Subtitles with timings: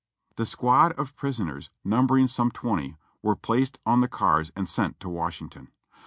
[0.35, 5.09] The squad of prisoners, numbering some twenty, were placed on the cars and sent to
[5.09, 5.67] Washington.